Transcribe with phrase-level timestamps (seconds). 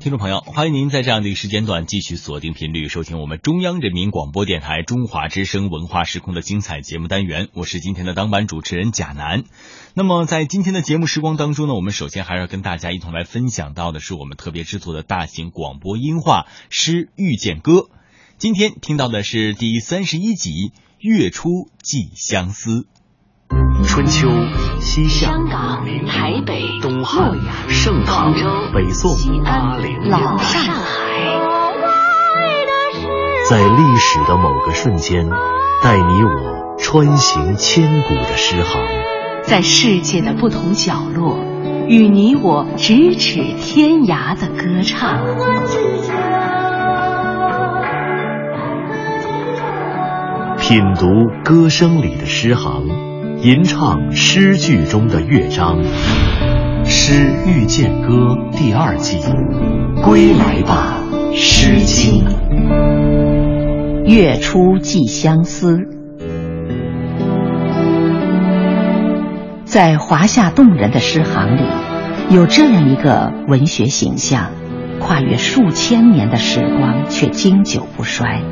[0.00, 7.48] 听众朋友，欢迎您在这样的一个时间段继续锁定频率，收听我们中央人民广播电台中华之声文化时空的精彩节目单元。
[7.52, 9.44] 我是今天的当班主持人贾楠。
[9.92, 17.72] 那么在今天的节目时光当中呢，我们首先还是要跟大家一同来分享到的是我们特别制作的大型广播音画《诗遇见歌》。
[18.38, 20.50] 今天听到的是第三十一集
[20.98, 22.70] 《月初寄相思》。
[23.84, 24.28] 春秋、
[24.78, 27.32] 西夏、香港、台北、东汉、
[27.68, 28.32] 盛唐、
[28.72, 29.10] 北宋、
[29.42, 30.84] 八零年老代，上海，
[33.48, 35.28] 在历史的某个瞬间，
[35.82, 38.80] 带你我穿行千古的诗行。
[39.42, 41.38] 在世界的不同角落，
[41.88, 45.18] 与你我咫尺天涯的歌唱。
[50.58, 51.06] 品读
[51.42, 52.86] 歌声里的诗行，
[53.42, 55.82] 吟唱诗句中的乐章。
[56.84, 59.18] 《诗遇见歌》第二季，
[60.04, 60.98] 归来吧，
[61.34, 62.22] 《诗经》。
[64.04, 65.78] 月初寄相思，
[69.64, 71.62] 在华夏动人的诗行里，
[72.28, 74.50] 有这样一个文学形象，
[75.00, 78.42] 跨越数千年的时光，却经久不衰。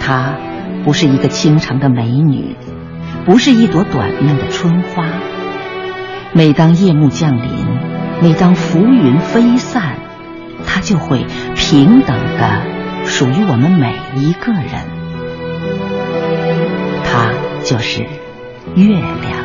[0.00, 0.38] 她
[0.86, 2.56] 不是一个倾城的美女，
[3.24, 5.06] 不是一朵短命的春花。
[6.32, 7.66] 每当夜幕降临，
[8.20, 9.96] 每当浮云飞散，
[10.66, 12.62] 它就会平等的
[13.06, 14.68] 属于我们每一个人。
[17.04, 17.32] 它
[17.64, 18.02] 就是
[18.74, 19.44] 月亮。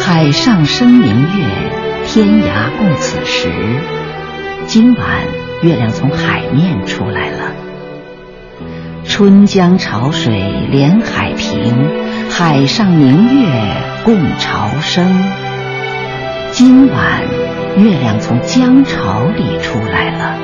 [0.00, 3.48] 海上生明月，天涯共此时。
[4.66, 5.06] 今晚
[5.62, 7.52] 月亮从海面出来了。
[9.14, 13.46] 春江潮水连海平，海上明月
[14.06, 15.06] 共潮生。
[16.50, 17.20] 今晚
[17.76, 20.38] 月亮从江潮里出来了。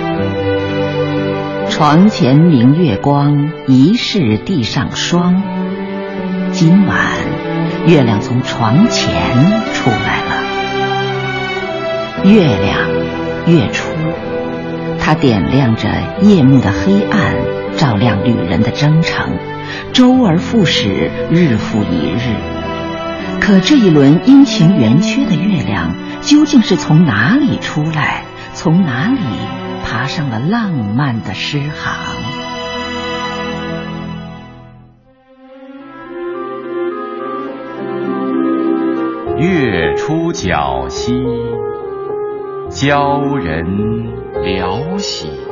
[1.70, 5.42] 床前明月光，疑是地上霜。
[6.52, 6.98] 今晚
[7.86, 9.11] 月亮从床前
[9.73, 10.45] 出来了。
[12.23, 12.78] 月亮，
[13.46, 13.89] 月初，
[15.01, 15.89] 它点亮着
[16.20, 17.58] 夜幕的黑暗。
[17.78, 19.39] 照亮旅人的征程，
[19.92, 22.34] 周而复始，日复一日。
[23.40, 28.24] 可这一轮阴晴圆缺的月亮，究竟是从哪里出来？
[28.52, 29.20] 从哪里
[29.84, 31.94] 爬上了浪漫的诗行？
[39.39, 41.12] 月出皎兮，
[42.70, 43.64] 鲛人
[44.42, 45.48] 寥兮。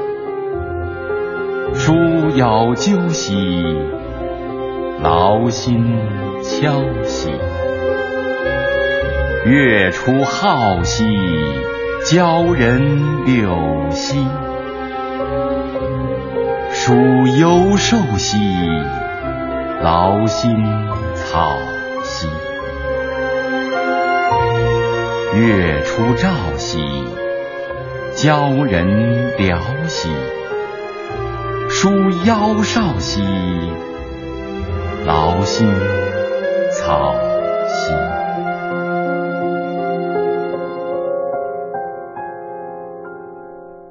[1.74, 1.94] 疏
[2.36, 3.64] 遥纠兮，
[5.02, 5.98] 劳心
[6.42, 7.30] 敲兮。
[9.44, 11.04] 月出皓兮，
[12.04, 14.26] 鲛人柳兮。
[16.72, 16.92] 疏
[17.38, 18.38] 幽瘦兮，
[19.82, 20.56] 劳心
[21.14, 21.58] 草
[22.02, 22.28] 兮。
[25.38, 26.78] 月出照兮，
[28.14, 30.08] 鲛人寥兮。
[31.78, 31.90] 疏
[32.24, 33.20] 腰少兮，
[35.04, 35.68] 劳心
[36.72, 37.12] 草
[37.66, 37.92] 兮。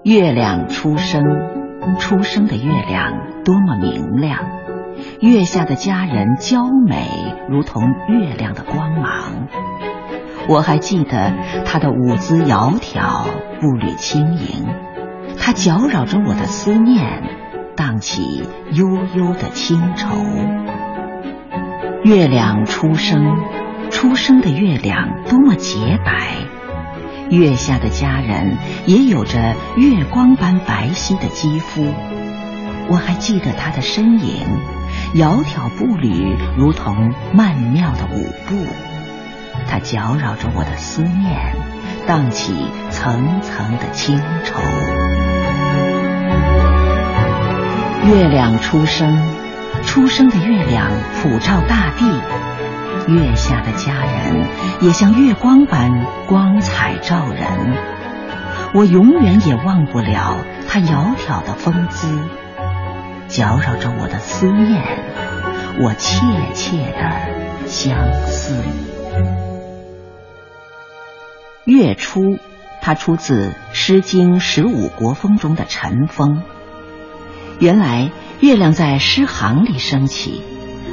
[0.02, 1.22] 月亮初升，
[2.00, 4.40] 初升的月亮多么明亮！
[5.20, 7.08] 月下的佳人娇美，
[7.48, 9.48] 如同月亮的光芒。
[10.50, 11.34] 我还记得
[11.66, 13.28] 她的舞姿窈窕，
[13.62, 14.66] 步履轻盈，
[15.38, 17.35] 她搅扰着我的思念。
[17.96, 20.10] 荡起悠悠的清愁。
[22.04, 23.38] 月亮初升，
[23.90, 26.28] 初升的月亮多么洁白，
[27.30, 31.86] 月下的佳人也有着月光般白皙的肌肤。
[32.90, 34.46] 我还记得她的身影，
[35.14, 38.58] 窈窕步履如同曼妙的舞步。
[39.70, 41.56] 她搅扰着我的思念，
[42.06, 42.54] 荡起
[42.90, 44.60] 层层的清愁。
[48.08, 49.20] 月亮初升，
[49.84, 52.06] 初升的月亮普照大地，
[53.12, 54.48] 月下的佳人
[54.82, 57.76] 也像月光般光彩照人。
[58.76, 60.38] 我永远也忘不了
[60.68, 62.08] 她窈窕的风姿，
[63.28, 64.84] 搅扰着我的思念，
[65.82, 66.20] 我切
[66.54, 68.56] 切的相思。
[71.64, 72.38] 月初，
[72.84, 76.44] 它出自《诗经·十五国风》中的晨风。
[77.60, 78.12] 原来
[78.42, 80.42] 月亮在诗行里升起，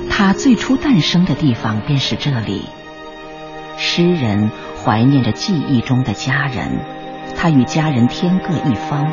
[0.08, 2.62] 它最初诞生的地方便是这里。
[3.76, 4.50] 诗人
[4.84, 6.78] 怀念着记忆中的家人，
[7.36, 9.10] 他与家人天各一方，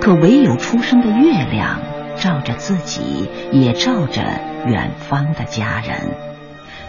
[0.00, 1.80] 可唯有出生的月亮
[2.16, 4.22] 照着自己，也照着
[4.66, 6.14] 远方的家人，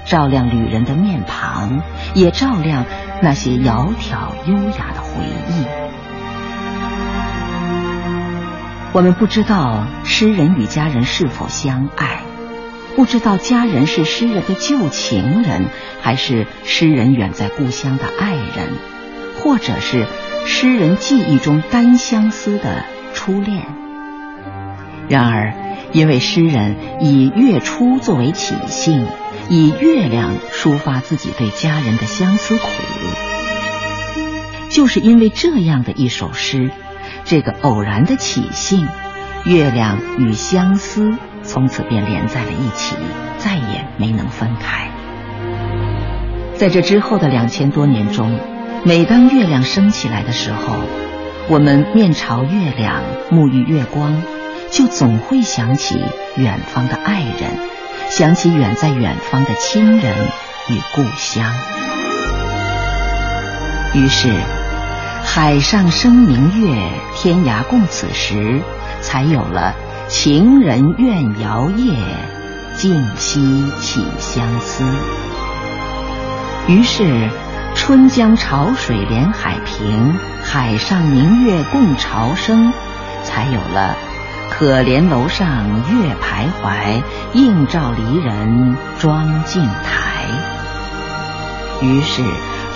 [0.06, 1.82] 照亮旅人的面庞，
[2.14, 2.86] 也照亮
[3.22, 5.85] 那些窈窕优雅的回忆。
[8.96, 12.22] 我们不知道诗人与家人是否相爱，
[12.96, 15.66] 不知道家人是诗人的旧情人，
[16.02, 18.70] 还是诗人远在故乡的爱人，
[19.38, 20.08] 或者是
[20.46, 23.66] 诗人记忆中单相思的初恋。
[25.10, 25.54] 然而，
[25.92, 29.06] 因为诗人以月初作为起兴，
[29.50, 32.66] 以月亮抒发自己对家人的相思苦，
[34.70, 36.72] 就是因为这样的一首诗。
[37.26, 38.88] 这个偶然的起兴，
[39.46, 42.96] 月亮与相思从此便连在了一起，
[43.40, 44.92] 再也没能分开。
[46.56, 48.40] 在这之后的两千多年中，
[48.84, 50.76] 每当月亮升起来的时候，
[51.50, 53.02] 我们面朝月亮，
[53.32, 54.22] 沐浴月光，
[54.70, 56.00] 就总会想起
[56.38, 57.58] 远方的爱人，
[58.08, 60.16] 想起远在远方的亲人
[60.70, 61.52] 与故乡。
[63.96, 64.30] 于是。
[65.26, 66.78] 海上生明月，
[67.16, 68.62] 天涯共此时，
[69.02, 69.76] 才有了
[70.08, 71.98] 情人怨遥夜，
[72.78, 74.86] 竟夕起相思。
[76.68, 77.30] 于是，
[77.76, 82.72] 春江潮水连海平，海上明月共潮生，
[83.24, 83.98] 才有了
[84.50, 90.24] 可怜楼上月徘徊，映照离人妆镜台。
[91.82, 92.24] 于是。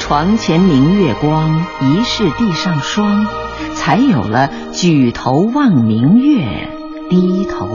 [0.09, 3.27] 床前明月光，疑是地上霜，
[3.75, 6.67] 才有了举头望明月，
[7.11, 7.67] 低头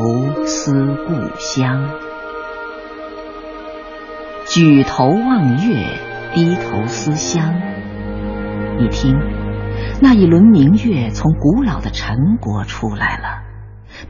[0.45, 1.89] 思故乡。
[4.49, 5.97] 举头望月，
[6.35, 7.55] 低头思乡。
[8.81, 9.17] 你听，
[10.03, 13.45] 那一轮明月从古老的陈国出来了，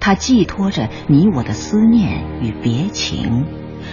[0.00, 3.44] 它寄托着你我的思念与别情，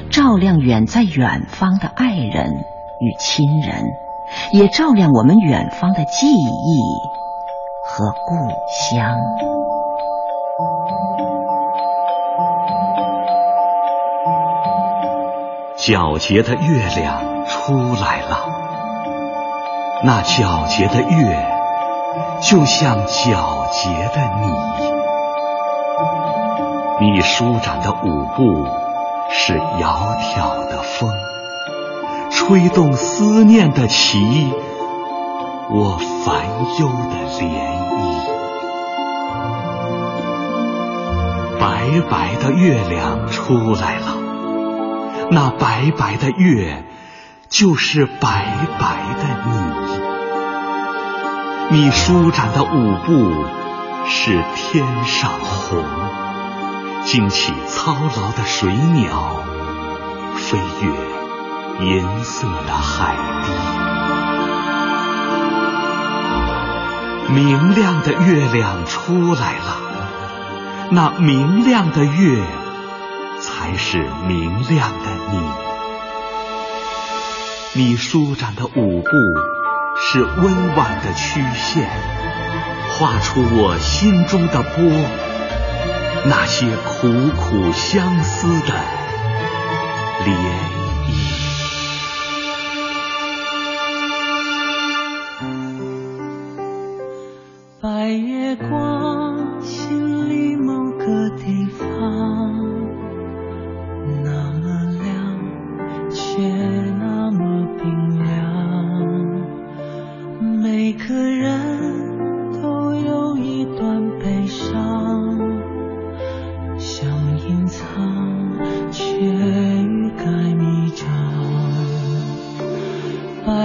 [0.09, 2.53] 照亮远在远方的爱人
[3.01, 3.83] 与亲人。
[4.51, 7.01] 也照亮我们远方的记忆
[7.83, 8.35] 和故
[8.69, 9.15] 乡。
[15.77, 18.37] 皎洁的月亮出来了，
[20.03, 21.47] 那皎洁的月，
[22.41, 24.51] 就像皎洁的你。
[26.99, 28.67] 你舒展的舞步，
[29.31, 31.09] 是窈窕的风。
[32.51, 34.51] 挥动思念的旗，
[35.69, 36.43] 我烦
[36.81, 37.47] 忧的涟
[37.87, 37.95] 漪。
[41.57, 44.17] 白白的月亮出来了，
[45.31, 46.83] 那白白的月，
[47.47, 49.23] 就是白白的
[51.69, 51.79] 你。
[51.79, 53.45] 你舒展的舞步，
[54.05, 55.81] 是天上虹，
[57.05, 59.37] 惊起操劳的水鸟，
[60.35, 61.20] 飞越。
[61.79, 63.15] 银色的海
[67.27, 69.77] 底，明亮的月亮出来了。
[70.91, 72.43] 那明亮的月，
[73.39, 75.39] 才是明亮的你。
[77.73, 79.09] 你舒展的舞步，
[79.97, 81.89] 是温婉的曲线，
[82.91, 84.83] 画出我心中的波。
[86.25, 88.73] 那些苦苦相思的
[90.25, 90.70] 涟。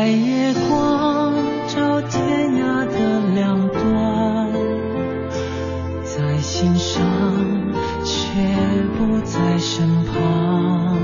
[0.07, 1.35] 在夜光
[1.67, 4.53] 照天涯的两端，
[6.05, 7.03] 在心上
[8.05, 8.15] 却
[8.97, 10.96] 不在身旁。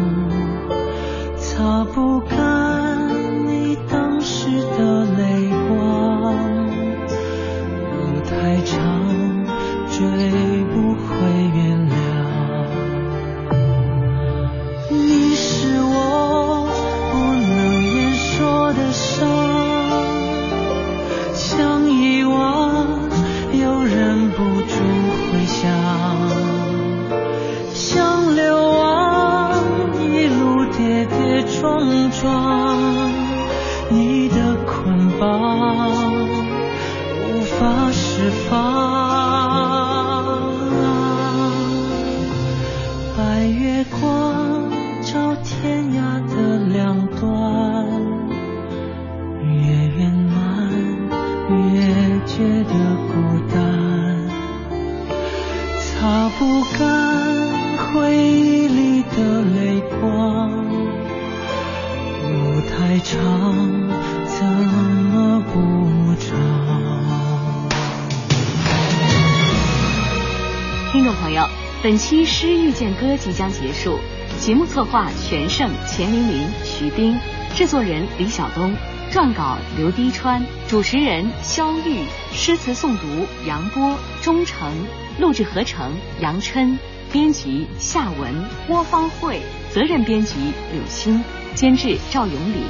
[71.83, 73.99] 本期《诗遇见歌》即将结束，
[74.39, 77.19] 节目策划全胜、钱玲玲、徐冰，
[77.57, 78.73] 制作人李晓东，
[79.11, 84.73] 撰稿刘滴川，主持人肖玉，诗词诵读杨波、钟诚，
[85.19, 86.79] 录制合成杨琛，
[87.11, 88.33] 编辑夏文、
[88.69, 89.41] 郭方慧，
[89.73, 90.37] 责任编辑
[90.73, 91.21] 柳鑫，
[91.57, 92.63] 监制赵永礼。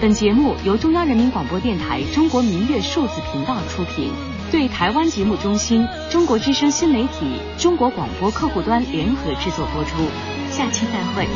[0.00, 4.12] 本节目由中央人民广播电台中国民乐数字频道出品。
[4.50, 9.90] 对台湾节目中心、中国之声新媒体、中国广播客户端联合制作播出。
[10.50, 11.26] 下期再会。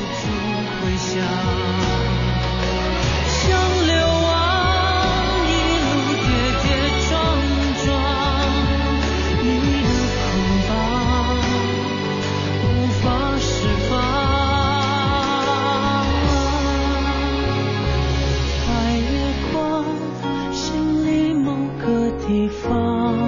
[22.62, 23.23] 方，